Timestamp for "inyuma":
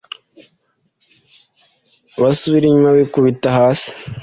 2.67-2.91